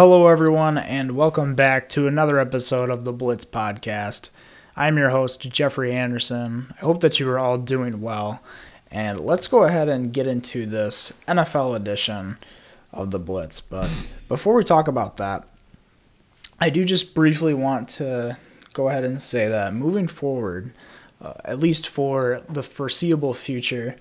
[0.00, 4.30] Hello, everyone, and welcome back to another episode of the Blitz Podcast.
[4.74, 6.72] I'm your host, Jeffrey Anderson.
[6.78, 8.40] I hope that you are all doing well.
[8.90, 12.38] And let's go ahead and get into this NFL edition
[12.94, 13.60] of the Blitz.
[13.60, 13.90] But
[14.26, 15.46] before we talk about that,
[16.58, 18.38] I do just briefly want to
[18.72, 20.72] go ahead and say that moving forward,
[21.20, 23.96] uh, at least for the foreseeable future,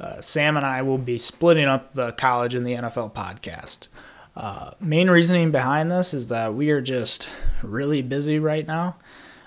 [0.00, 3.88] uh, Sam and I will be splitting up the college and the NFL podcast.
[4.36, 7.30] Uh, main reasoning behind this is that we are just
[7.62, 8.96] really busy right now.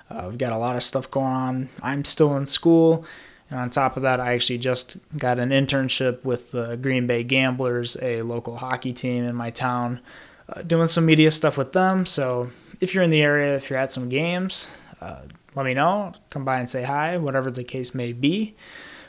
[0.10, 1.70] Uh, we've got a lot of stuff going on.
[1.84, 3.06] I'm still in school,
[3.50, 7.24] and on top of that, I actually just got an internship with the Green Bay
[7.24, 10.00] Gamblers, a local hockey team in my town,
[10.48, 12.06] uh, doing some media stuff with them.
[12.06, 15.24] So if you're in the area, if you're at some games, uh,
[15.56, 16.14] let me know.
[16.30, 18.56] Come by and say hi, whatever the case may be.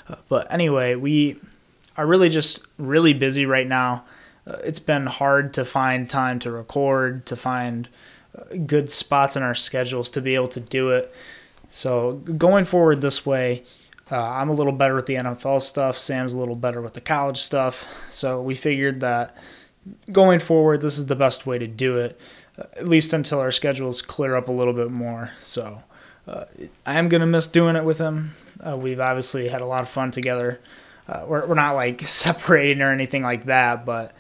[0.09, 1.41] Uh, but anyway, we
[1.97, 4.05] are really just really busy right now
[4.65, 7.89] it's been hard to find time to record, to find
[8.37, 11.13] uh, good spots in our schedules to be able to do it.
[11.69, 13.63] So going forward this way,
[14.11, 15.99] uh, I'm a little better with the NFL stuff.
[15.99, 17.87] Sam's a little better with the college stuff.
[18.09, 19.37] So we figured that
[20.11, 22.19] going forward, this is the best way to do it,
[22.59, 25.33] uh, at least until our schedules clear up a little bit more.
[25.43, 25.83] So
[26.27, 26.45] uh,
[26.87, 28.35] I am going to miss doing it with him.
[28.61, 30.61] Uh, we've obviously had a lot of fun together.
[31.27, 34.13] we're, we're not like separating or anything like that, but uh,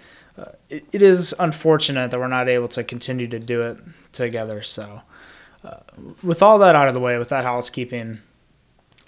[0.68, 3.78] it, it is unfortunate that we're not able to continue to do it
[4.12, 4.62] together.
[4.62, 5.02] So,
[5.64, 5.80] uh,
[6.22, 8.20] with all that out of the way, with that housekeeping,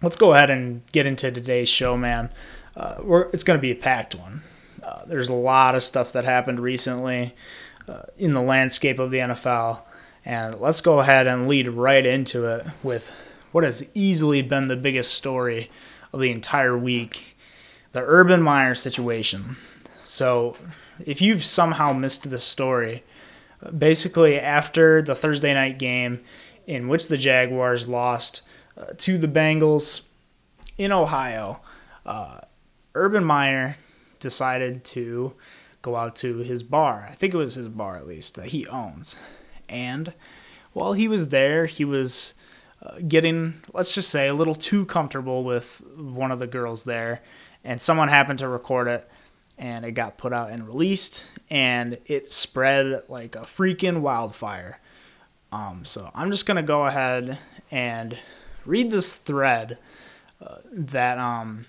[0.02, 2.30] let's go ahead and get into today's show, man.
[2.76, 4.42] Uh, it's going to be a packed one.
[4.82, 7.34] Uh, there's a lot of stuff that happened recently
[7.88, 9.82] uh, in the landscape of the NFL.
[10.24, 13.16] And let's go ahead and lead right into it with
[13.52, 15.70] what has easily been the biggest story
[16.12, 17.36] of the entire week
[17.92, 19.56] the Urban Meyer situation.
[20.02, 20.56] So,
[21.06, 23.04] if you've somehow missed the story,
[23.76, 26.20] basically after the Thursday night game
[26.66, 28.42] in which the Jaguars lost
[28.76, 30.02] uh, to the Bengals
[30.78, 31.60] in Ohio,
[32.06, 32.40] uh,
[32.94, 33.76] Urban Meyer
[34.18, 35.34] decided to
[35.82, 37.06] go out to his bar.
[37.10, 39.16] I think it was his bar at least that he owns.
[39.68, 40.12] And
[40.72, 42.34] while he was there, he was
[42.82, 47.22] uh, getting, let's just say, a little too comfortable with one of the girls there.
[47.64, 49.08] And someone happened to record it
[49.60, 54.80] and it got put out and released, and it spread like a freaking wildfire.
[55.52, 57.38] Um, so I'm just gonna go ahead
[57.70, 58.18] and
[58.64, 59.78] read this thread
[60.44, 61.66] uh, that um,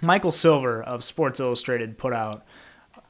[0.00, 2.44] Michael Silver of Sports Illustrated put out.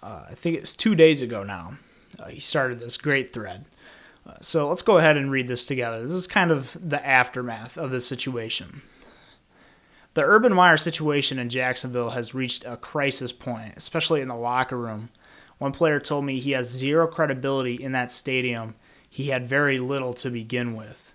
[0.03, 1.79] Uh, I think it's two days ago now.
[2.19, 3.65] Uh, he started this great thread.
[4.27, 6.03] Uh, so let's go ahead and read this together.
[6.03, 8.83] This is kind of the aftermath of the situation.
[10.15, 14.79] The Urban Meyer situation in Jacksonville has reached a crisis point, especially in the locker
[14.79, 15.09] room.
[15.59, 18.77] One player told me he has zero credibility in that stadium.
[19.11, 21.15] He had very little to begin with.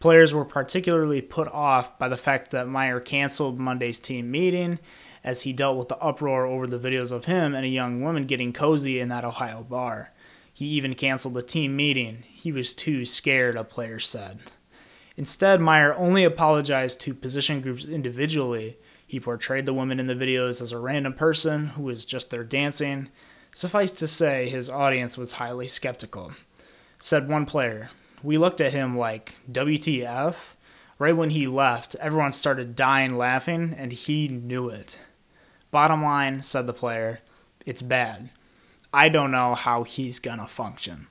[0.00, 4.80] Players were particularly put off by the fact that Meyer canceled Monday's team meeting
[5.24, 8.26] as he dealt with the uproar over the videos of him and a young woman
[8.26, 10.12] getting cozy in that Ohio bar.
[10.52, 12.22] He even canceled the team meeting.
[12.26, 14.40] He was too scared, a player said.
[15.16, 18.76] Instead, Meyer only apologized to position groups individually.
[19.06, 22.44] He portrayed the woman in the videos as a random person who was just there
[22.44, 23.08] dancing.
[23.54, 26.32] Suffice to say, his audience was highly skeptical.
[26.98, 27.90] Said one player,
[28.22, 30.34] We looked at him like, WTF?
[30.98, 34.98] Right when he left, everyone started dying laughing, and he knew it.
[35.70, 37.20] Bottom line, said the player,
[37.66, 38.30] it's bad.
[38.94, 41.06] I don't know how he's gonna function.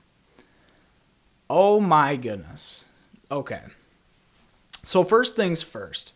[1.48, 2.86] Oh my goodness.
[3.30, 3.62] Okay.
[4.86, 6.14] So, first things first,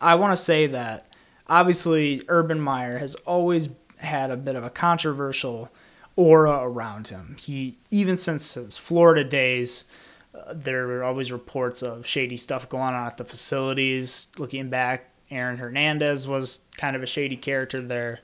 [0.00, 1.06] I want to say that
[1.46, 3.68] obviously Urban Meyer has always
[3.98, 5.70] had a bit of a controversial
[6.16, 7.36] aura around him.
[7.38, 9.84] He, even since his Florida days,
[10.34, 14.28] uh, there were always reports of shady stuff going on at the facilities.
[14.38, 18.20] Looking back, Aaron Hernandez was kind of a shady character there.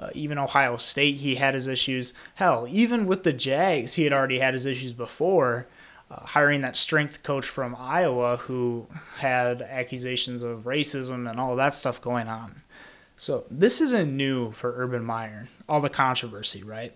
[0.00, 2.12] Uh, even Ohio State, he had his issues.
[2.34, 5.68] Hell, even with the Jags, he had already had his issues before
[6.10, 8.86] uh, hiring that strength coach from Iowa who
[9.18, 12.62] had accusations of racism and all that stuff going on.
[13.16, 16.94] So this isn't new for Urban Meyer, all the controversy, right?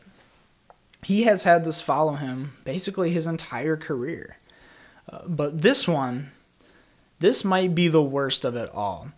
[1.02, 4.38] He has had this follow him basically his entire career.
[5.08, 6.30] Uh, but this one,
[7.18, 9.08] this might be the worst of it all.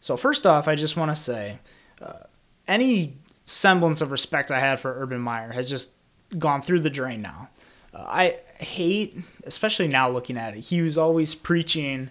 [0.00, 1.58] So, first off, I just want to say
[2.00, 2.24] uh,
[2.66, 5.94] any semblance of respect I had for Urban Meyer has just
[6.38, 7.50] gone through the drain now.
[7.94, 12.10] I hate, especially now looking at it, he was always preaching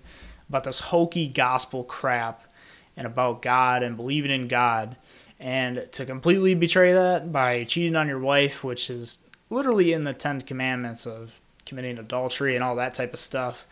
[0.49, 2.43] about this hokey gospel crap
[2.97, 4.97] and about God and believing in God.
[5.39, 9.19] And to completely betray that by cheating on your wife, which is
[9.49, 13.65] literally in the Ten Commandments of committing adultery and all that type of stuff.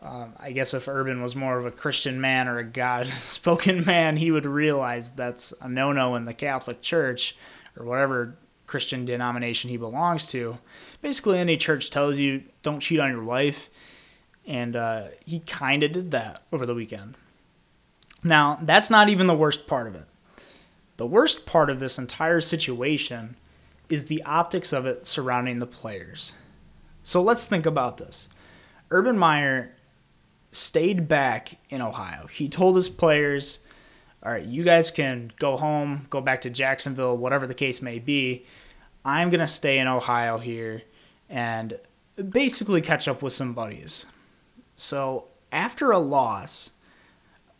[0.00, 3.84] Um, I guess if Urban was more of a Christian man or a God spoken
[3.86, 7.36] man, he would realize that's a no no in the Catholic Church
[7.76, 8.36] or whatever
[8.66, 10.58] Christian denomination he belongs to.
[11.04, 13.68] Basically, any church tells you don't cheat on your wife,
[14.46, 17.18] and uh, he kind of did that over the weekend.
[18.22, 20.06] Now, that's not even the worst part of it.
[20.96, 23.36] The worst part of this entire situation
[23.90, 26.32] is the optics of it surrounding the players.
[27.02, 28.30] So let's think about this.
[28.90, 29.74] Urban Meyer
[30.52, 32.28] stayed back in Ohio.
[32.28, 33.58] He told his players,
[34.22, 37.98] all right, you guys can go home, go back to Jacksonville, whatever the case may
[37.98, 38.46] be.
[39.04, 40.80] I'm going to stay in Ohio here
[41.34, 41.80] and
[42.30, 44.06] basically catch up with some buddies.
[44.76, 46.70] So after a loss,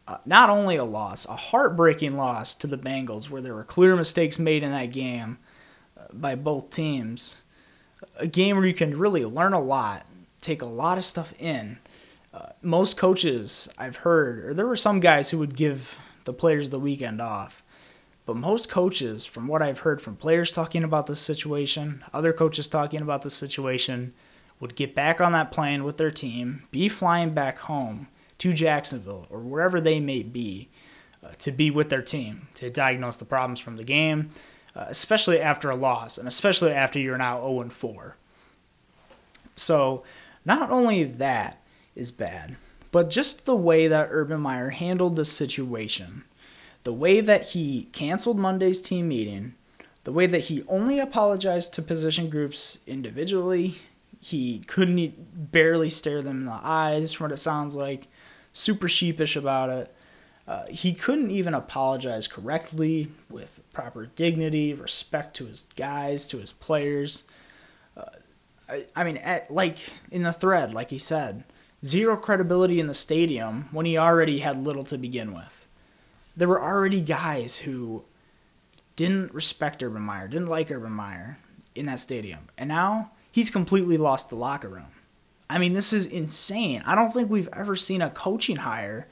[0.07, 3.97] uh, not only a loss, a heartbreaking loss to the Bengals, where there were clear
[3.97, 5.39] mistakes made in that game
[5.99, 7.43] uh, by both teams,
[8.17, 10.07] a game where you can really learn a lot,
[10.41, 11.79] take a lot of stuff in.
[12.33, 16.71] Uh, most coaches I've heard, or there were some guys who would give the players
[16.71, 17.64] the weekend off.
[18.27, 22.69] But most coaches, from what I've heard from players talking about this situation, other coaches
[22.69, 24.15] talking about this situation,
[24.61, 29.27] would get back on that plane with their team, be flying back home to Jacksonville
[29.31, 30.69] or wherever they may be
[31.23, 34.31] uh, to be with their team to diagnose the problems from the game,
[34.75, 38.17] uh, especially after a loss and especially after you're now 0 4.
[39.57, 40.03] So,
[40.45, 41.63] not only that
[41.95, 42.57] is bad,
[42.91, 46.25] but just the way that Urban Meyer handled the situation,
[46.85, 49.55] the way that he canceled Monday's team meeting,
[50.05, 53.77] the way that he only apologized to position groups individually,
[54.21, 58.07] he couldn't barely stare them in the eyes, from what it sounds like,
[58.53, 59.95] super sheepish about it.
[60.47, 66.53] Uh, he couldn't even apologize correctly with proper dignity, respect to his guys, to his
[66.53, 67.25] players.
[67.97, 68.05] Uh,
[68.69, 69.79] I, I mean, at, like
[70.11, 71.45] in the thread, like he said,
[71.83, 75.64] zero credibility in the stadium when he already had little to begin with.
[76.37, 78.05] There were already guys who
[78.97, 81.39] didn't respect Urban Meyer, didn't like Urban Meyer
[81.75, 82.49] in that stadium.
[82.57, 84.87] And now he's completely lost the locker room.
[85.51, 86.83] I mean, this is insane.
[86.87, 89.09] I don't think we've ever seen a coaching hire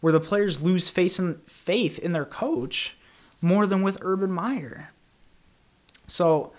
[0.00, 2.96] where the players lose faith in, their coach
[3.42, 4.92] more than with Urban Meyer.
[6.06, 6.52] So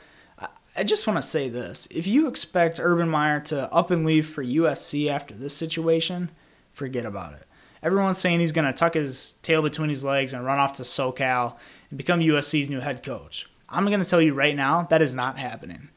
[0.75, 1.88] I just want to say this.
[1.89, 6.30] If you expect Urban Meyer to up and leave for USC after this situation,
[6.71, 7.46] forget about it.
[7.83, 10.83] Everyone's saying he's going to tuck his tail between his legs and run off to
[10.83, 11.56] SoCal
[11.89, 13.47] and become USC's new head coach.
[13.69, 15.89] I'm going to tell you right now, that is not happening.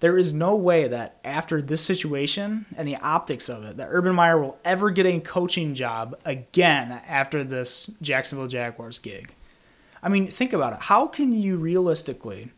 [0.00, 4.14] There is no way that after this situation and the optics of it, that Urban
[4.14, 9.34] Meyer will ever get a coaching job again after this Jacksonville Jaguars gig.
[10.02, 10.78] I mean, think about it.
[10.82, 12.50] How can you realistically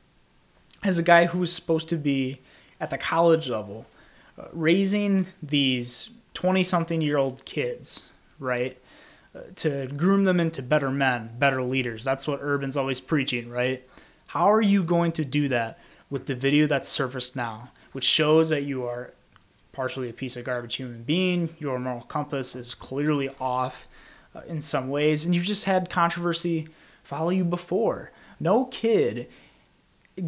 [0.82, 2.40] as a guy who was supposed to be
[2.80, 3.86] at the college level,
[4.38, 8.10] uh, raising these 20 something year old kids,
[8.40, 8.76] right?
[9.56, 12.02] To groom them into better men, better leaders.
[12.02, 13.88] That's what Urban's always preaching, right?
[14.28, 15.78] How are you going to do that
[16.08, 19.12] with the video that's surfaced now, which shows that you are
[19.72, 23.86] partially a piece of garbage human being, your moral compass is clearly off
[24.34, 26.68] uh, in some ways, and you've just had controversy
[27.02, 28.10] follow you before.
[28.38, 29.28] No kid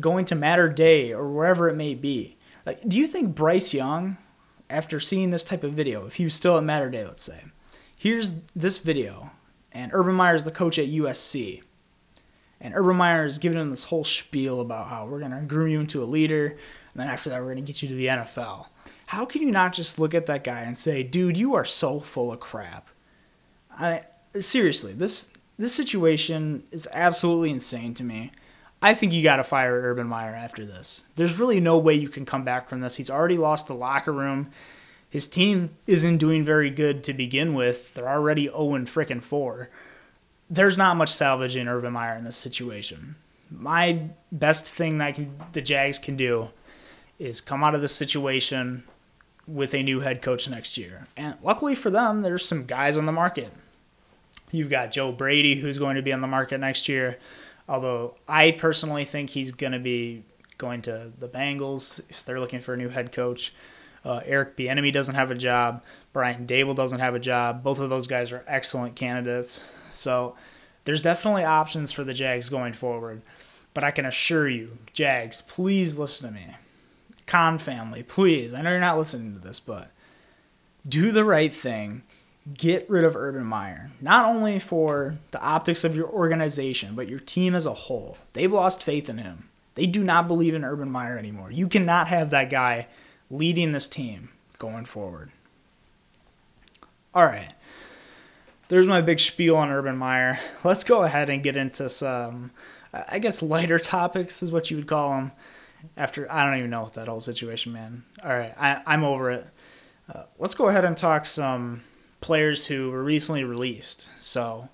[0.00, 2.36] going to Mater Dei or wherever it may be.
[2.64, 4.16] Like, do you think Bryce Young,
[4.70, 7.42] after seeing this type of video, if he was still at Mater Dei, let's say,
[8.02, 9.30] here's this video,
[9.70, 11.62] and Urban Meyer is the coach at USC,
[12.60, 15.68] and Urban Meyer is giving him this whole spiel about how we're going to groom
[15.68, 16.58] you into a leader, and
[16.96, 18.66] then after that, we're going to get you to the NFL.
[19.06, 22.00] How can you not just look at that guy and say, dude, you are so
[22.00, 22.88] full of crap?
[23.78, 24.02] I
[24.40, 28.32] seriously, this this situation is absolutely insane to me.
[28.82, 31.04] I think you got to fire Urban Meyer after this.
[31.14, 32.96] There's really no way you can come back from this.
[32.96, 34.50] He's already lost the locker room.
[35.12, 37.92] His team isn't doing very good to begin with.
[37.92, 39.68] They're already 0 frickin' 4.
[40.48, 43.16] There's not much salvage in Urban Meyer in this situation.
[43.50, 46.48] My best thing that can, the Jags can do
[47.18, 48.84] is come out of this situation
[49.46, 51.08] with a new head coach next year.
[51.14, 53.52] And luckily for them, there's some guys on the market.
[54.50, 57.18] You've got Joe Brady, who's going to be on the market next year.
[57.68, 60.24] Although I personally think he's going to be
[60.56, 63.52] going to the Bengals if they're looking for a new head coach.
[64.04, 65.84] Uh, Eric Bieniemy doesn't have a job.
[66.12, 67.62] Brian Daboll doesn't have a job.
[67.62, 69.62] Both of those guys are excellent candidates.
[69.92, 70.36] So
[70.84, 73.22] there's definitely options for the Jags going forward.
[73.74, 76.56] But I can assure you, Jags, please listen to me.
[77.26, 78.52] Khan family, please.
[78.52, 79.90] I know you're not listening to this, but
[80.86, 82.02] do the right thing
[82.54, 87.20] get rid of Urban Meyer, not only for the optics of your organization, but your
[87.20, 88.18] team as a whole.
[88.32, 89.48] They've lost faith in him.
[89.74, 91.50] They do not believe in Urban Meyer anymore.
[91.50, 92.88] You cannot have that guy
[93.32, 95.32] leading this team going forward.
[97.14, 97.52] All right.
[98.68, 100.38] There's my big spiel on Urban Meyer.
[100.64, 102.52] Let's go ahead and get into some,
[102.92, 105.32] I guess, lighter topics is what you would call them.
[105.96, 108.04] After, I don't even know what that whole situation, man.
[108.22, 108.54] All right.
[108.56, 109.46] I, I'm over it.
[110.12, 111.82] Uh, let's go ahead and talk some
[112.20, 114.10] players who were recently released.
[114.22, 114.68] So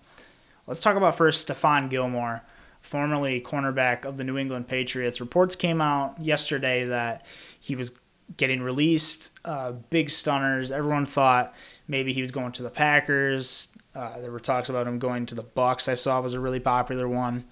[0.67, 2.43] let's talk about first Stephon Gilmore
[2.83, 5.21] formerly cornerback of the New England Patriots.
[5.21, 7.25] Reports came out yesterday that
[7.59, 7.93] he was
[8.37, 9.39] getting released.
[9.45, 10.71] Uh, big stunners.
[10.71, 11.55] Everyone thought
[11.87, 13.69] maybe he was going to the Packers.
[13.95, 15.89] Uh, there were talks about him going to the Bucs.
[15.89, 17.45] I saw was a really popular one,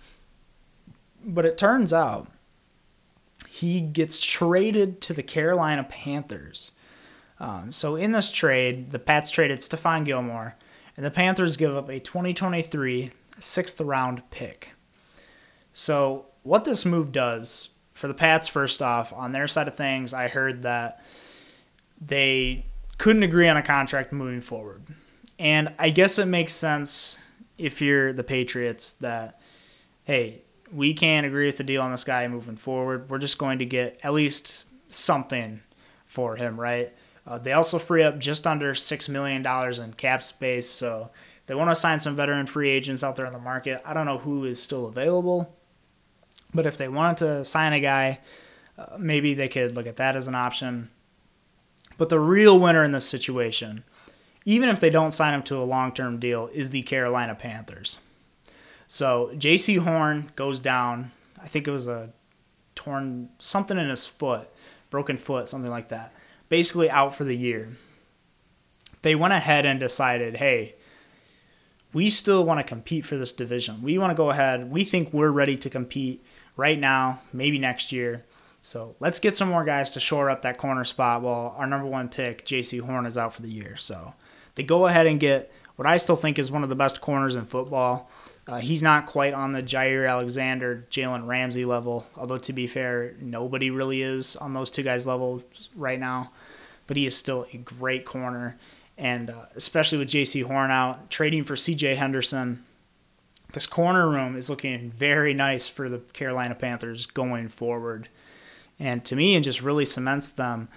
[1.25, 2.29] but it turns out
[3.49, 6.73] he gets traded to the Carolina Panthers.
[7.41, 10.57] Um, so in this trade, the Pats traded Stephon Gilmore,
[10.97, 14.73] and the Panthers give up a 2023 sixth round pick.
[15.73, 20.13] So, what this move does for the Pats, first off, on their side of things,
[20.13, 21.03] I heard that
[21.99, 22.67] they
[22.99, 24.83] couldn't agree on a contract moving forward.
[25.39, 27.27] And I guess it makes sense
[27.57, 29.41] if you're the Patriots that,
[30.05, 33.09] hey, we can't agree with the deal on this guy moving forward.
[33.09, 35.63] We're just going to get at least something
[36.05, 36.93] for him, right?
[37.27, 39.47] Uh, they also free up just under $6 million
[39.83, 40.69] in cap space.
[40.69, 41.09] So
[41.47, 43.81] they want to sign some veteran free agents out there on the market.
[43.87, 45.56] I don't know who is still available.
[46.57, 48.21] But if they wanted to sign a guy,
[48.79, 50.91] uh, maybe they could look at that as an option.
[51.99, 53.85] But the real winner in this situation,
[54.45, 57.99] even if they don't sign him to a long term deal, is the Carolina Panthers.
[58.87, 61.13] So Jaycee Horn goes down.
[61.43, 62.13] I think it was a
[62.75, 64.49] torn something in his foot,
[64.91, 66.13] broken foot, something like that.
[66.49, 67.71] Basically out for the year.
[69.03, 70.75] They went ahead and decided, hey,
[71.93, 73.83] we still want to compete for this division.
[73.83, 74.71] We want to go ahead.
[74.71, 76.25] We think we're ready to compete
[76.57, 78.25] right now, maybe next year.
[78.63, 81.87] So let's get some more guys to shore up that corner spot while our number
[81.87, 83.77] one pick, Jaycee Horn, is out for the year.
[83.77, 84.15] So
[84.57, 87.37] they go ahead and get what I still think is one of the best corners
[87.37, 88.11] in football.
[88.49, 93.15] Uh, he's not quite on the Jaire Alexander, Jalen Ramsey level, although to be fair,
[93.21, 96.33] nobody really is on those two guys' levels right now.
[96.87, 98.57] But he is still a great corner.
[98.97, 102.65] And uh, especially with Jaycee Horn out, trading for CJ Henderson,
[103.57, 108.11] this corner room is looking very nice for the Carolina Panthers going forward.
[108.79, 110.69] And to me, it just really cements them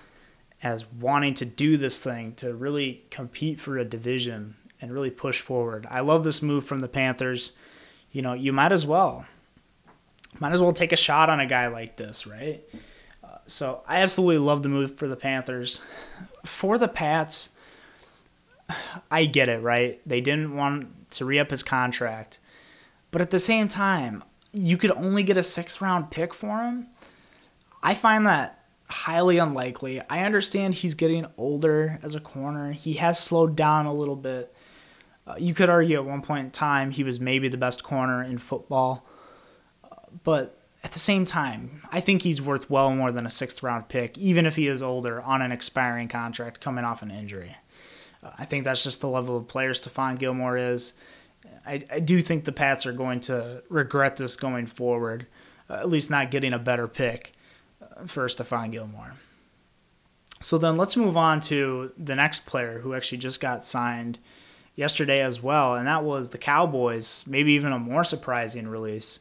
[0.64, 5.42] as wanting to do this thing, to really compete for a division and really push
[5.42, 5.88] forward.
[5.92, 7.52] I love this move from the Panthers.
[8.14, 9.26] You know, you might as well.
[10.40, 12.64] Might as well take a shot on a guy like this, right?
[13.22, 15.82] Uh, so I absolutely love the move for the Panthers.
[16.46, 17.50] For the Pats,
[19.12, 20.00] I get it, right?
[20.06, 22.40] They didn't want to re up his contract.
[23.12, 24.24] But at the same time,
[24.54, 26.88] you could only get a sixth round pick for him.
[27.82, 30.02] I find that highly unlikely.
[30.10, 32.72] I understand he's getting older as a corner.
[32.72, 34.54] He has slowed down a little bit.
[35.28, 38.24] Uh, you could argue at one point in time he was maybe the best corner
[38.24, 39.06] in football.
[39.84, 43.62] Uh, but at the same time, I think he's worth well more than a sixth
[43.62, 47.58] round pick, even if he is older on an expiring contract coming off an injury.
[48.24, 50.94] Uh, I think that's just the level of player Stephon Gilmore is.
[51.66, 55.28] I, I do think the Pats are going to regret this going forward,
[55.70, 57.34] uh, at least not getting a better pick
[57.82, 59.16] uh, for Stephon Gilmore.
[60.42, 64.20] So then let's move on to the next player who actually just got signed
[64.76, 69.20] yesterday as well, and that was the Cowboys, maybe even a more surprising release,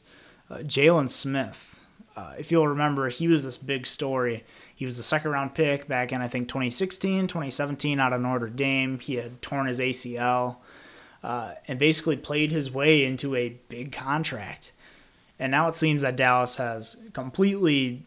[0.49, 1.85] uh, Jaylon Smith.
[2.17, 4.45] Uh, if you'll remember, he was this big story.
[4.75, 8.49] He was the second round pick back in, I think, 2016, 2017 out of Notre
[8.49, 9.01] Dame.
[9.01, 10.59] He had torn his ACL
[11.23, 14.73] uh, and basically played his way into a big contract.
[15.39, 18.03] And now it seems that Dallas has completely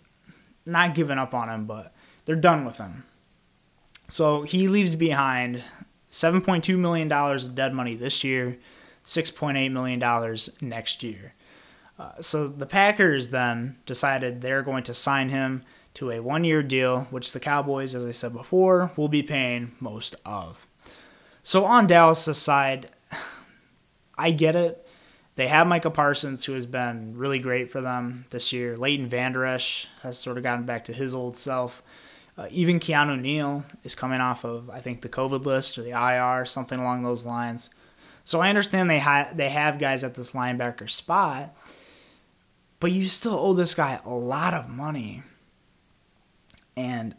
[0.65, 1.93] not given up on him, but
[2.25, 3.05] they're done with him.
[4.07, 5.63] So he leaves behind
[6.09, 8.57] $7.2 million of dead money this year,
[9.05, 11.33] $6.8 million next year.
[11.97, 15.63] Uh, so the Packers then decided they're going to sign him
[15.93, 19.75] to a one year deal, which the Cowboys, as I said before, will be paying
[19.79, 20.65] most of.
[21.43, 22.87] So on Dallas' side,
[24.21, 24.85] I get it.
[25.35, 28.77] They have Micah Parsons, who has been really great for them this year.
[28.77, 31.81] Leighton Vander Esch has sort of gotten back to his old self.
[32.37, 35.91] Uh, even Keanu Neal is coming off of, I think, the COVID list or the
[35.91, 37.69] IR, something along those lines.
[38.23, 41.55] So I understand they ha- they have guys at this linebacker spot,
[42.79, 45.23] but you still owe this guy a lot of money,
[46.77, 47.15] and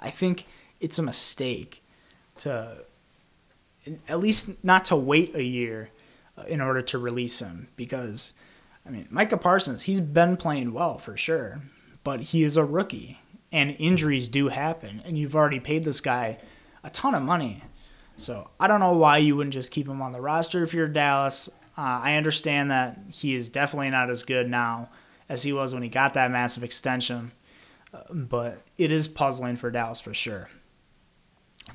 [0.00, 0.46] I think
[0.80, 1.82] it's a mistake
[2.38, 2.84] to
[4.08, 5.90] at least not to wait a year
[6.46, 8.32] in order to release him because
[8.86, 11.62] I mean, Micah Parsons, he's been playing well for sure,
[12.02, 16.38] but he is a rookie and injuries do happen, and you've already paid this guy
[16.82, 17.62] a ton of money.
[18.16, 20.88] So I don't know why you wouldn't just keep him on the roster if you're
[20.88, 21.48] Dallas.
[21.78, 24.90] Uh, I understand that he is definitely not as good now
[25.28, 27.32] as he was when he got that massive extension,
[27.92, 30.50] uh, but it is puzzling for Dallas for sure.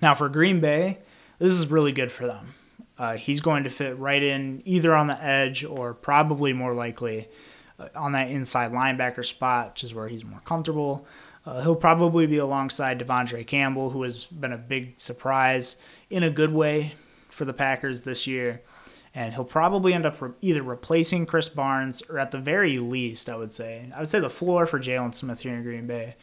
[0.01, 0.99] Now for Green Bay,
[1.39, 2.53] this is really good for them.
[2.99, 7.29] Uh, he's going to fit right in either on the edge or probably more likely
[7.79, 11.07] uh, on that inside linebacker spot, which is where he's more comfortable.
[11.45, 15.77] Uh, he'll probably be alongside De'Vondre Campbell, who has been a big surprise
[16.09, 16.91] in a good way
[17.29, 18.61] for the Packers this year.
[19.15, 23.29] And he'll probably end up re- either replacing Krys Barnes or at the very least,
[23.29, 26.15] I would say, I would say the floor for Jaylon Smith here in Green Bay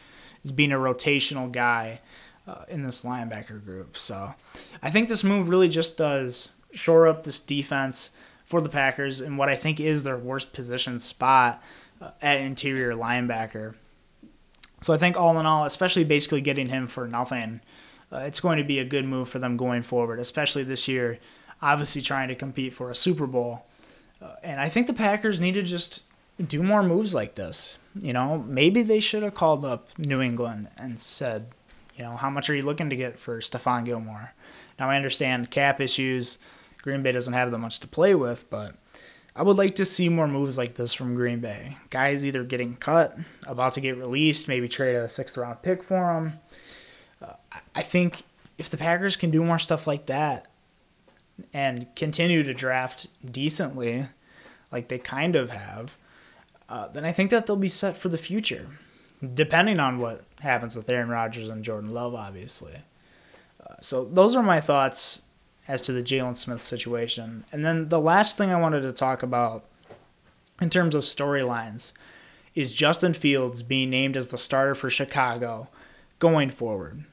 [0.44, 2.00] is being a rotational guy
[2.46, 3.96] uh, in this linebacker group.
[3.96, 4.34] So
[4.82, 8.10] I think this move really just does shore up this defense
[8.44, 11.62] for the Packers in what I think is their worst position spot
[12.00, 13.74] uh, at interior linebacker.
[14.80, 17.60] So I think all in all, especially basically getting him for nothing,
[18.12, 21.18] uh, it's going to be a good move for them going forward, especially this year,
[21.60, 23.66] obviously trying to compete for a Super Bowl.
[24.22, 26.02] Uh, and I think the Packers need to just
[26.44, 27.78] do more moves like this.
[27.98, 31.48] You know, maybe they should have called up New England and said,
[31.96, 34.34] you know, how much are you looking to get for Stephon Gilmore?
[34.78, 36.38] Now I understand cap issues.
[36.86, 38.76] Green Bay doesn't have that much to play with, but
[39.34, 41.78] I would like to see more moves like this from Green Bay.
[41.90, 46.14] Guys either getting cut, about to get released, maybe trade a sixth round pick for
[46.14, 46.38] them.
[47.20, 47.32] Uh,
[47.74, 48.22] I think
[48.56, 50.46] if the Packers can do more stuff like that
[51.52, 54.06] and continue to draft decently,
[54.70, 55.98] like they kind of have,
[56.68, 58.68] uh, then I think that they'll be set for the future,
[59.34, 62.76] depending on what happens with Aaron Rodgers and Jordan Love, obviously.
[63.60, 65.22] Uh, so those are my thoughts
[65.68, 67.44] as to the Jaylon Smith situation.
[67.52, 69.64] And then the last thing I wanted to talk about
[70.60, 71.92] in terms of storylines
[72.54, 75.68] is Justin Fields being named as the starter for Chicago
[76.18, 77.04] going forward.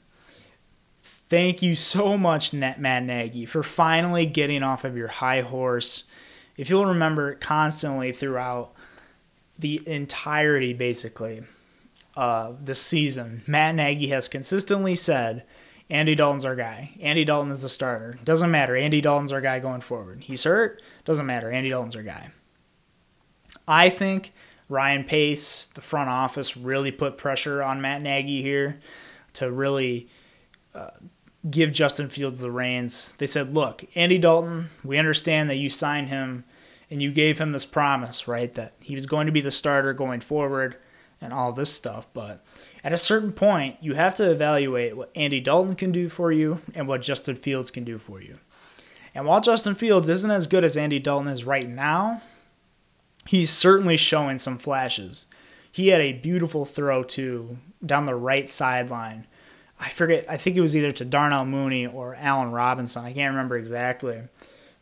[1.04, 6.04] Thank you so much, Matt Nagy, for finally getting off of your high horse.
[6.58, 8.74] If you'll remember, constantly throughout
[9.58, 11.44] the entirety, basically,
[12.16, 15.44] of the season, Matt Nagy has consistently said
[15.90, 16.92] Andy Dalton's our guy.
[17.02, 18.18] Andy Dalton is the starter.
[18.24, 18.76] Doesn't matter.
[18.76, 20.24] Andy Dalton's our guy going forward.
[20.24, 20.82] He's hurt.
[21.06, 21.52] Doesn't matter.
[21.52, 22.32] Andy Dalton's our guy.
[23.68, 24.34] I think
[24.70, 28.80] Ryan Pace, the front office, really put pressure on Matt Nagy here
[29.34, 30.08] to really
[30.74, 30.92] uh,
[31.50, 33.14] give Justin Fields the reins.
[33.18, 36.46] They said, look, Andy Dalton, we understand that you signed him
[36.90, 39.94] and you gave him this promise, right, that he was going to be the starter
[39.94, 40.78] going forward
[41.24, 42.44] and all this stuff, but
[42.84, 46.62] at a certain point, you have to evaluate what Andy Dalton can do for you
[46.76, 48.36] and what Justin Fields can do for you.
[49.16, 52.22] And while Justin Fields isn't as good as Andy Dalton is right now,
[53.28, 55.28] he's certainly showing some flashes.
[55.72, 59.26] He had a beautiful throw to down the right sideline.
[59.80, 63.06] I forget, I think it was either to Darnell Mooney or Allen Robinson.
[63.06, 64.24] I can't remember exactly.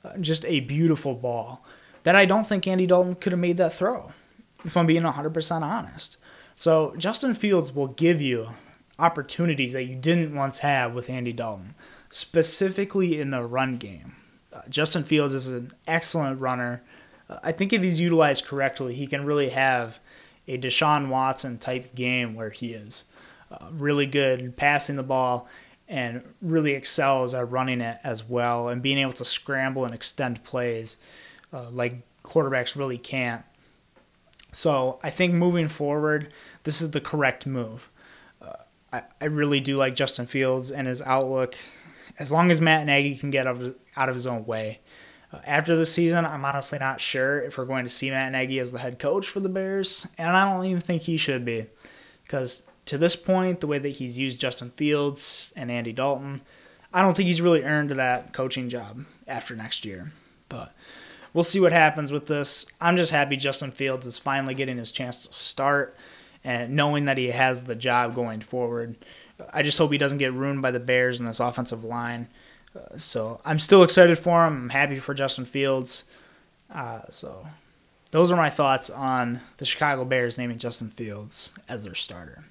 [0.04, 1.64] Uh, just a beautiful ball
[2.04, 4.12] that I don't think Andy Dalton could have made that throw,
[4.64, 6.18] if I'm being 100% honest.
[6.56, 8.50] So Justin Fields will give you
[9.00, 11.74] opportunities that you didn't once have with Andy Dalton,
[12.10, 14.16] specifically in the run game.
[14.54, 16.84] Uh, Justin Fields is an excellent runner.
[17.30, 20.00] Uh, I think if he's utilized correctly, he can really have
[20.48, 23.06] a Deshaun Watson type game where he is
[23.52, 25.48] uh, really good passing the ball
[25.88, 30.44] and really excels at running it as well and being able to scramble and extend
[30.44, 30.98] plays
[31.54, 33.44] uh, like quarterbacks really can't.
[34.52, 36.32] So I think moving forward,
[36.64, 37.90] this is the correct move.
[38.42, 38.54] Uh,
[38.92, 41.56] I, I really do like Justin Fields and his outlook.
[42.20, 44.82] As long as Matt Nagy can get out of, out of his own way.
[45.34, 48.60] Uh, after the season, I'm honestly not sure if we're going to see Matt Nagy
[48.60, 51.68] as the head coach for the Bears, and I don't even think he should be.
[52.24, 56.42] Because to this point, the way that he's used Justin Fields and Andy Dalton,
[56.94, 60.12] I don't think he's really earned that coaching job after next year.
[60.50, 60.74] But
[61.34, 62.66] we'll see what happens with this.
[62.80, 65.96] I'm just happy Justin Fields is finally getting his chance to start
[66.44, 68.96] and knowing that he has the job going forward.
[69.54, 72.28] I just hope he doesn't get ruined by the Bears in this offensive line.
[72.76, 74.64] Uh, so I'm still excited for him.
[74.64, 76.04] I'm happy for Justin Fields.
[76.74, 77.48] Uh, so
[78.12, 82.46] those are my thoughts on the Chicago Bears naming Justin Fields as their starter.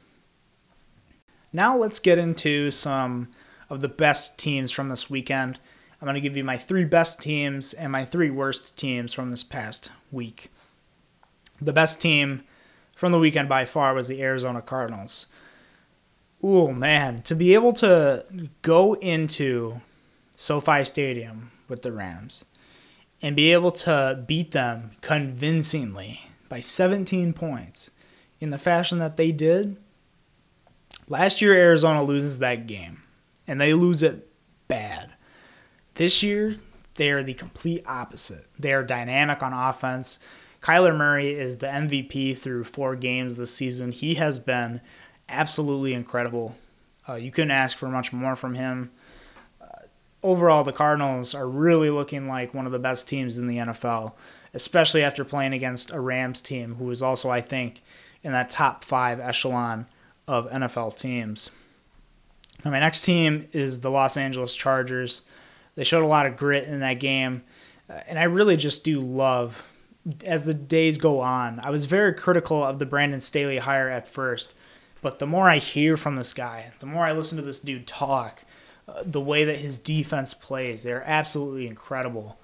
[1.53, 3.29] Now let's get into some
[3.69, 5.59] of the best teams from this weekend.
[6.01, 9.31] I'm going to give you my three best teams and my three worst teams from
[9.31, 10.51] this past week.
[11.61, 12.43] The best team
[12.95, 15.27] from the weekend by far was the Arizona Cardinals.
[16.43, 18.25] Oh man, to be able to
[18.63, 19.83] go into
[20.37, 22.47] SoFi Stadium with the Rams
[23.21, 27.91] and be able to beat them convincingly by 17 points
[28.41, 29.77] in the fashion that they did,
[31.09, 33.03] last year Arizona loses that game,
[33.47, 34.29] and they lose it
[34.67, 35.15] bad.
[36.01, 36.57] This year,
[36.95, 38.47] they are the complete opposite.
[38.59, 40.19] They are dynamic on offense.
[40.63, 43.93] Kyler Murray is the MVP through four games this season.
[43.93, 44.81] He has been
[45.29, 46.57] absolutely incredible.
[47.07, 48.91] Uh, you couldn't ask for much more from him.
[49.61, 49.67] Uh,
[50.23, 54.15] overall, the Cardinals are really looking like one of the best teams in the NFL,
[54.55, 57.83] especially after playing against a Rams team who is also, I think,
[58.23, 59.85] in that top five echelon
[60.27, 61.51] of NFL teams.
[62.65, 65.25] Now, my next team is the Los Angeles Chargers.
[65.75, 67.43] They showed a lot of grit in that game,
[67.89, 69.67] and I really just do love
[70.27, 71.61] as the days go on.
[71.61, 74.55] I was very critical of the Brandon Staley hire at first
[75.03, 77.87] but the more I hear from this guy, the more I listen to this dude
[77.87, 78.45] talk,
[78.89, 82.39] uh, the way that his defense plays, they're absolutely incredible.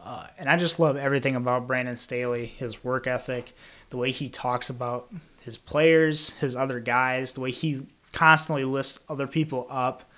[0.00, 3.54] Uh, and I just love everything about Brandon Staley, his work ethic,
[3.88, 5.10] the way he talks about
[5.40, 10.10] his players, his other guys, the way he constantly lifts other people up.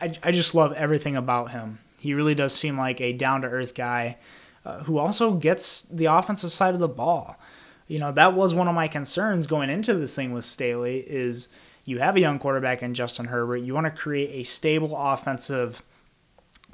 [0.00, 1.78] I, I just love everything about him.
[1.98, 4.18] He really does seem like a down to earth guy
[4.64, 7.36] uh, who also gets the offensive side of the ball
[7.88, 11.48] you know, that was one of my concerns going into this thing with Staley is
[11.84, 13.56] you have a young quarterback in Justin Herbert.
[13.56, 15.82] You want to create a stable offensive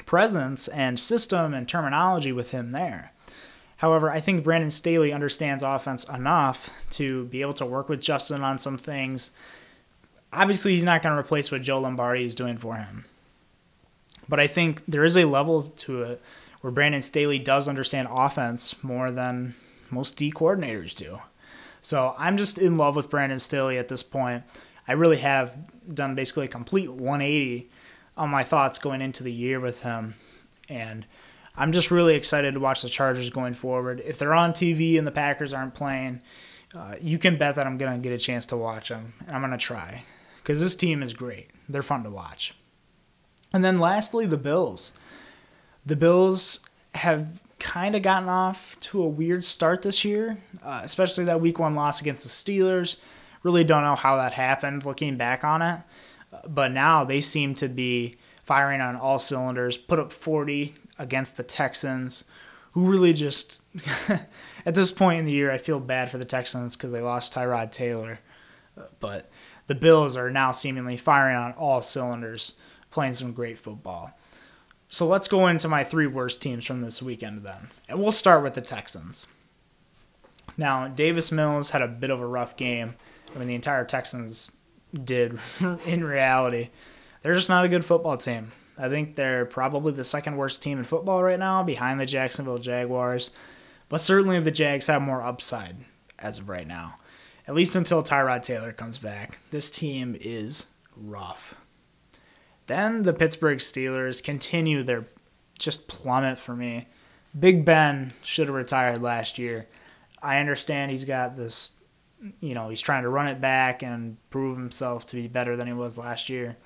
[0.07, 3.13] presence and system and terminology with him there.
[3.77, 8.43] However, I think Brandon Staley understands offense enough to be able to work with Justin
[8.43, 9.31] on some things.
[10.35, 13.05] Obviously, he's not going to replace what Joe Lombardi is doing for him.
[14.29, 16.23] But I think there is a level to it
[16.61, 19.55] where Brandon Staley does understand offense more than
[19.91, 21.21] most D coordinators do.
[21.83, 24.45] So I'm just in love with Brandon Staley at this point.
[24.89, 25.57] I really have
[25.93, 27.69] done basically a complete 180
[28.17, 30.15] on my thoughts going into the year with him.
[30.69, 31.05] And
[31.57, 34.03] I'm just really excited to watch the Chargers going forward.
[34.05, 36.23] If they're on TV and the Packers aren't playing,
[36.75, 39.13] uh, you can bet that I'm going to get a chance to watch them.
[39.27, 40.03] And I'm going to try
[40.45, 41.49] because this team is great.
[41.71, 42.55] They're fun to watch.
[43.55, 44.93] And then lastly, the Bills.
[45.87, 46.61] The Bills
[46.95, 51.59] have kind of gotten off to a weird start this year, uh, especially that week
[51.59, 53.01] one loss against the Steelers.
[53.43, 55.81] Really don't know how that happened looking back on it.
[56.47, 61.43] But now they seem to be firing on all cylinders, put up 40 against the
[61.43, 62.25] Texans,
[62.73, 63.63] who really just,
[64.67, 67.33] at this point in the year, I feel bad for the Texans because they lost
[67.33, 68.19] Tyrod Taylor.
[69.01, 69.31] But
[69.67, 72.55] the Bills are now seemingly firing on all cylinders,
[72.91, 74.17] playing some great football.
[74.89, 77.71] So let's go into my three worst teams from this weekend then.
[77.89, 79.27] And we'll start with the Texans.
[80.57, 82.95] Now, Davis Mills had a bit of a rough game.
[83.35, 84.53] I mean, the entire Texans
[84.93, 85.39] did
[85.87, 86.71] in reality.
[87.23, 88.53] They're just not a good football team.
[88.77, 92.59] I think they're probably the second worst team in football right now, behind the Jacksonville
[92.59, 93.31] Jaguars.
[93.89, 95.77] But certainly the Jags have more upside
[96.19, 96.97] as of right now.
[97.47, 99.39] At least until Tyrod Taylor comes back.
[99.51, 101.55] This team is rough.
[102.67, 105.05] Then the Pittsburgh Steelers continue their
[105.59, 106.89] just plummet for me.
[107.39, 109.67] Big Ben should have retired last year.
[110.23, 111.73] I understand he's got this,
[112.41, 115.67] you know, he's trying to run it back and prove himself to be better than
[115.67, 116.57] he was last year.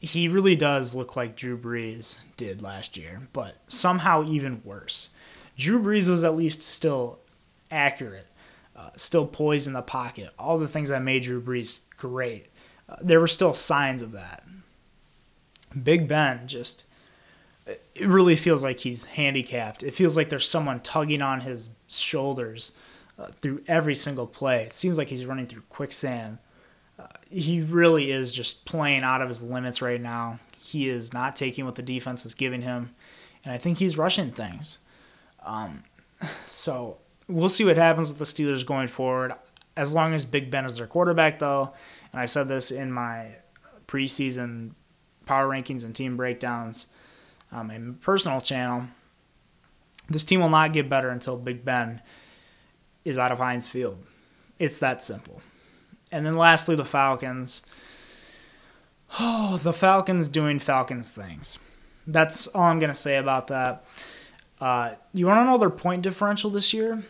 [0.00, 5.10] He really does look like Drew Brees did last year, but somehow even worse.
[5.56, 7.20] Drew Brees was at least still
[7.70, 8.26] accurate,
[8.80, 10.30] uh, still poised in the pocket.
[10.38, 12.46] All the things that made Drew Brees great.
[12.88, 14.44] Uh, there were still signs of that.
[15.82, 16.84] Big Ben just
[17.66, 19.82] it really feels like he's handicapped.
[19.82, 22.72] It feels like there's someone tugging on his shoulders
[23.18, 24.62] uh, through every single play.
[24.62, 26.38] It seems like he's running through quicksand.
[26.98, 30.40] Uh, he really is just playing out of his limits right now.
[30.58, 32.94] He is not taking what the defense is giving him,
[33.44, 34.78] and I think he's rushing things.
[35.44, 35.84] Um,
[36.44, 36.98] so
[37.30, 39.34] we'll see what happens with the Steelers going forward.
[39.76, 41.72] As long as Big Ben is their quarterback, though,
[42.12, 43.36] and I said this in my
[43.86, 44.72] preseason
[45.26, 46.88] power rankings and team breakdowns
[47.52, 48.84] on my personal channel.
[50.08, 52.02] This team will not get better until Big Ben
[53.04, 54.04] is out of Heinz Field.
[54.58, 55.40] It's that simple.
[56.10, 57.62] And then lastly, the Falcons.
[59.18, 61.58] Oh, the Falcons doing Falcons things.
[62.06, 63.84] That's all I'm going to say about that.
[64.60, 67.04] Uh, you want to know their point differential this year?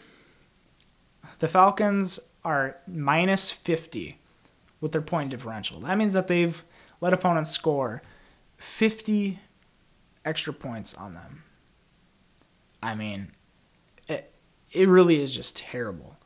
[1.41, 4.19] The Falcons are minus 50
[4.81, 5.81] with their point differential.
[5.81, 6.63] That means that they've
[7.01, 8.03] let opponents score
[8.59, 9.41] 50
[10.25, 11.43] extra points on them.
[12.83, 13.33] I mean,
[14.07, 14.33] it,
[14.71, 16.17] it really is just terrible.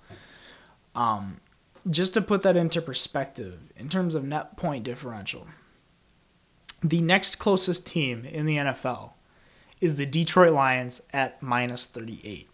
[0.96, 1.40] Um,
[1.88, 5.46] just to put that into perspective, in terms of net point differential,
[6.82, 9.12] the next closest team in the NFL
[9.80, 12.48] is the Detroit Lions at minus 38.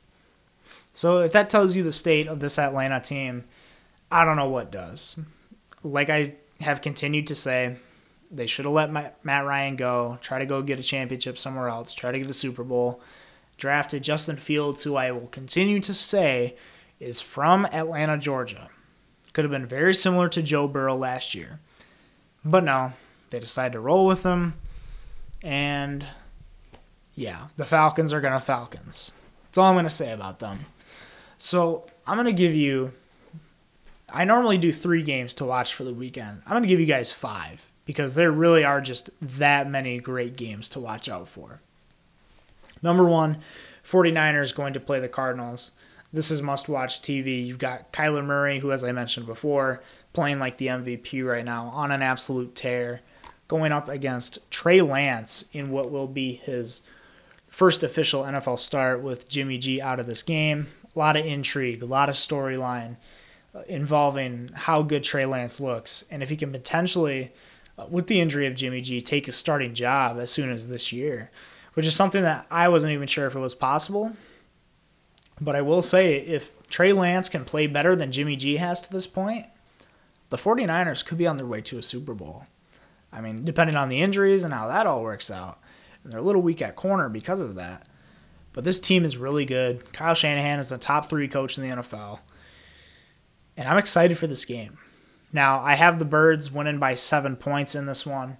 [0.92, 3.44] So if that tells you the state of this Atlanta team,
[4.10, 5.18] I don't know what does.
[5.82, 7.76] Like I have continued to say,
[8.30, 11.94] they should have let Matt Ryan go, try to go get a championship somewhere else,
[11.94, 13.00] try to get a Super Bowl.
[13.56, 16.56] Drafted Justin Fields, who I will continue to say
[16.98, 18.70] is from Atlanta, Georgia.
[19.32, 21.60] Could have been very similar to Joe Burrow last year.
[22.44, 22.92] But no,
[23.30, 24.54] they decided to roll with him.
[25.42, 26.04] And
[27.14, 29.12] yeah, the Falcons are going to Falcons.
[29.44, 30.60] That's all I'm going to say about them.
[31.40, 32.92] So I'm going to give you.
[34.12, 36.42] I normally do three games to watch for the weekend.
[36.44, 40.36] I'm going to give you guys five because there really are just that many great
[40.36, 41.60] games to watch out for.
[42.82, 43.38] Number one,
[43.88, 45.72] 49ers going to play the Cardinals.
[46.12, 47.46] This is must watch TV.
[47.46, 49.80] You've got Kyler Murray, who, as I mentioned before,
[50.12, 53.00] playing like the MVP right now on an absolute tear,
[53.48, 56.82] going up against Trey Lance in what will be his
[57.48, 60.66] first official NFL start with Jimmy G out of this game.
[60.94, 62.96] A lot of intrigue, a lot of storyline
[63.54, 67.32] uh, involving how good Trey Lance looks, and if he can potentially,
[67.78, 70.92] uh, with the injury of Jimmy G, take a starting job as soon as this
[70.92, 71.30] year,
[71.74, 74.12] which is something that I wasn't even sure if it was possible.
[75.40, 78.92] But I will say, if Trey Lance can play better than Jimmy G has to
[78.92, 79.46] this point,
[80.28, 82.46] the 49ers could be on their way to a Super Bowl.
[83.12, 85.58] I mean, depending on the injuries and how that all works out.
[86.04, 87.88] And they're a little weak at corner because of that.
[88.52, 89.92] But this team is really good.
[89.92, 92.20] Kyle Shanahan is the top three coach in the NFL.
[93.56, 94.78] And I'm excited for this game.
[95.32, 98.38] Now, I have the Birds winning by seven points in this one.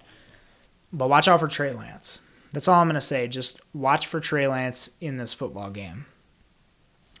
[0.91, 2.21] But watch out for Trey Lance.
[2.51, 3.27] That's all I'm going to say.
[3.27, 6.05] Just watch for Trey Lance in this football game.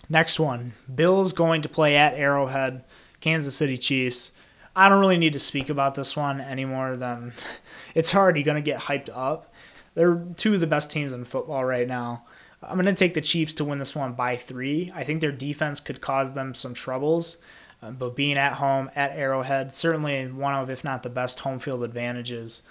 [0.09, 2.83] Next one Bills going to play at Arrowhead,
[3.21, 4.33] Kansas City Chiefs.
[4.75, 7.33] I don't really need to speak about this one anymore than
[7.95, 9.53] it's already going to get hyped up.
[9.93, 12.25] They're two of the best teams in football right now.
[12.63, 14.91] I'm going to take the Chiefs to win this one by three.
[14.93, 17.37] I think their defense could cause them some troubles,
[17.81, 21.59] uh, but being at home at Arrowhead, certainly one of, if not the best home
[21.59, 22.61] field advantages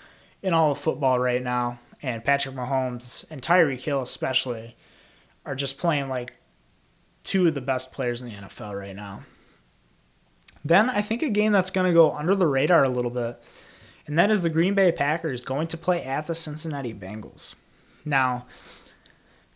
[0.42, 1.80] in all of football right now.
[2.02, 4.76] And Patrick Mahomes and Tyreek Hill, especially,
[5.44, 6.38] are just playing like
[7.24, 9.24] two of the best players in the NFL right now.
[10.64, 13.42] Then I think a game that's going to go under the radar a little bit,
[14.06, 17.54] and that is the Green Bay Packers going to play at the Cincinnati Bengals.
[18.04, 18.46] Now,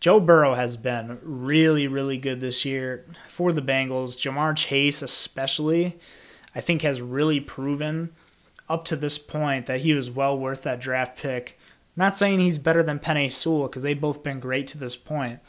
[0.05, 4.15] Joe Burrow has been really, really good this year for the Bengals.
[4.15, 5.97] Ja'Marr Chase, especially,
[6.53, 8.13] I think has really proven
[8.69, 11.57] up to this point that he was well worth that draft pick.
[11.95, 15.39] not saying he's better than Penei Sewell because they've both been great to this point,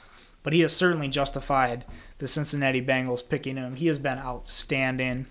[0.42, 1.84] but he has certainly justified
[2.16, 3.76] the Cincinnati Bengals picking him.
[3.76, 5.26] He has been outstanding.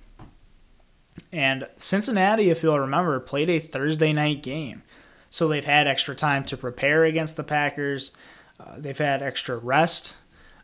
[1.31, 4.83] And Cincinnati, if you'll remember, played a Thursday night game.
[5.31, 8.11] So they've had extra time to prepare against the Packers.
[8.59, 10.17] Uh, they've had extra rest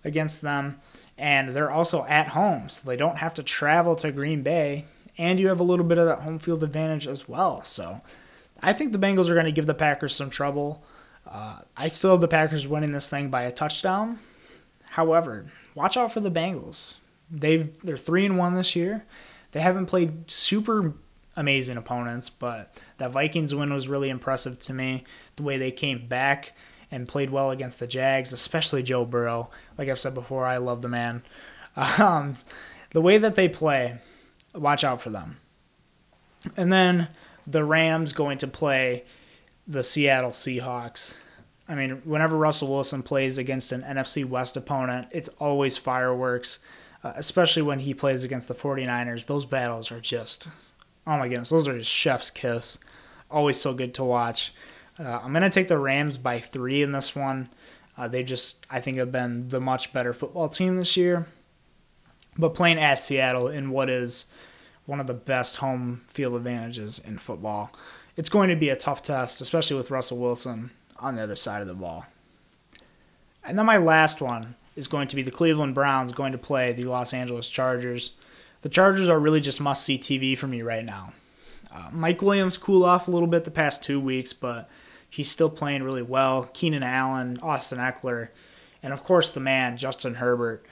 [0.03, 0.79] against them.
[1.17, 2.69] And they're also at home.
[2.69, 4.85] So they don't have to travel to Green Bay.
[5.17, 7.63] And you have a little bit of that home field advantage as well.
[7.63, 8.01] So
[8.61, 10.83] I think the Bengals are going to give the Packers some trouble.
[11.29, 14.19] Uh, I still have the Packers winning this thing by a touchdown.
[14.91, 16.95] However, watch out for the Bengals.
[17.29, 19.05] They've they're three and one this year.
[19.51, 20.93] They haven't played super
[21.35, 25.03] amazing opponents, but that Vikings win was really impressive to me.
[25.35, 26.53] The way they came back
[26.91, 29.49] and played well against the Jags, especially Joe Burrow.
[29.77, 31.23] Like I've said before, I love the man.
[31.97, 32.35] Um,
[32.89, 33.99] the way that they play,
[34.53, 35.37] watch out for them.
[36.57, 37.07] And then
[37.47, 39.05] the Rams going to play
[39.67, 41.15] the Seattle Seahawks.
[41.67, 46.59] I mean, whenever Russell Wilson plays against an NFC West opponent, it's always fireworks,
[47.03, 49.27] uh, especially when he plays against the 49ers.
[49.27, 50.49] Those battles are just,
[51.07, 52.77] oh my goodness, those are just chef's kiss.
[53.29, 54.53] Always so good to watch.
[55.01, 57.49] Uh, I'm going to take the Rams by three in this one.
[57.97, 61.27] Uh, they just, I think, have been the much better football team this year.
[62.37, 64.25] But playing at Seattle in what is
[64.85, 67.71] one of the best home field advantages in football,
[68.15, 71.61] it's going to be a tough test, especially with Russell Wilson on the other side
[71.61, 72.05] of the ball.
[73.43, 76.71] And then my last one is going to be the Cleveland Browns going to play
[76.71, 78.15] the Los Angeles Chargers.
[78.61, 81.13] The Chargers are really just must see TV for me right now.
[81.73, 84.69] Uh, Mike Williams cool off a little bit the past two weeks, but
[85.11, 86.49] he's still playing really well.
[86.53, 88.29] Keenan Allen, Austin Ekeler,
[88.81, 90.65] and of course the man, Justin Herbert.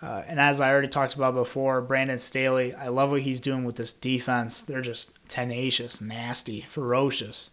[0.00, 3.64] Uh, and as I already talked about before, Brandon Staley, I love what he's doing
[3.64, 4.62] with this defense.
[4.62, 7.50] They're just tenacious, nasty, ferocious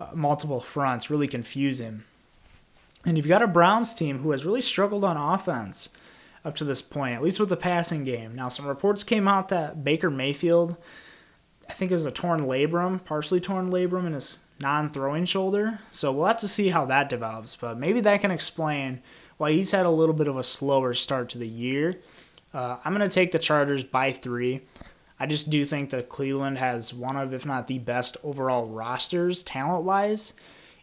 [0.00, 2.04] uh, multiple fronts, really confuse him.
[3.04, 5.88] And you've got a Browns team who has really struggled on offense
[6.44, 8.34] up to this point, at least with the passing game.
[8.34, 10.76] Now, some reports came out that Baker Mayfield,
[11.68, 15.80] I think it was a torn labrum, partially torn labrum in his non throwing shoulder.
[15.90, 19.02] So we'll have to see how that develops, but maybe that can explain
[19.36, 22.00] why he's had a little bit of a slower start to the year,
[22.54, 24.60] uh, I'm going to take the Chargers by three.
[25.18, 29.42] I just do think that Cleveland has one of, if not the best overall rosters
[29.42, 30.34] talent wise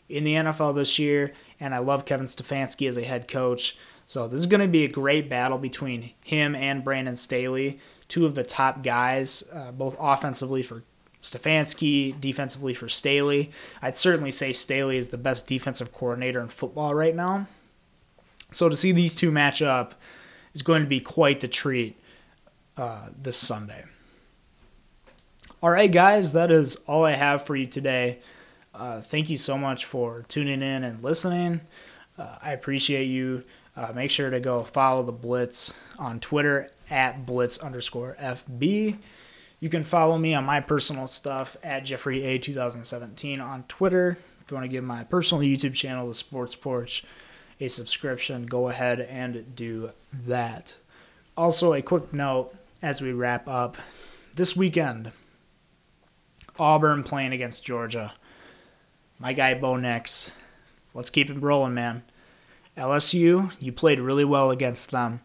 [0.08, 3.78] in the NFL this year, and I love Kevin Stefanski as a head coach.
[4.06, 8.26] So this is going to be a great battle between him and Brandon Staley, two
[8.26, 10.84] of the top guys, uh, both offensively for
[11.22, 13.52] Stefanski, defensively for Staley.
[13.82, 17.48] I'd certainly say Staley is the best defensive coordinator in football right now.
[18.52, 19.96] So to see these two match up
[20.54, 22.00] is going to be quite the treat
[22.78, 23.84] uh, this Sunday.
[25.62, 28.20] All right, guys, that is all I have for you today.
[28.74, 31.62] Uh, thank you so much for tuning in and listening.
[32.18, 33.44] Uh, I appreciate you.
[33.76, 38.98] Uh, make sure to go follow the Blitz on Twitter at Blitz underscore FB.
[39.60, 44.18] You can follow me on my personal stuff at Jeffrey A 2017 on Twitter.
[44.42, 47.04] If you want to give my personal YouTube channel, The Sports Porch,
[47.60, 50.78] a subscription, go ahead and do that.
[51.36, 53.76] Also, a quick note as we wrap up
[54.36, 55.12] this weekend
[56.58, 58.14] Auburn playing against Georgia.
[59.18, 60.32] My guy Bo Nix.
[60.94, 62.04] Let's keep it rolling, man.
[62.78, 65.20] LSU, you played really well against them.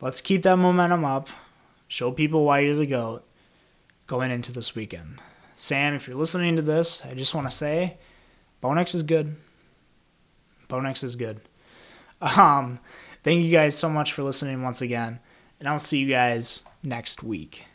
[0.00, 1.28] Let's keep that momentum up.
[1.88, 3.24] Show people why you're the GOAT
[4.06, 5.20] going into this weekend.
[5.56, 7.98] Sam, if you're listening to this, I just want to say
[8.60, 9.36] Bo Nix is good.
[10.68, 11.40] Bo Nix is good.
[12.38, 12.78] Um,
[13.22, 15.20] thank you guys so much for listening once again,
[15.60, 17.66] and I'll see you guys next week.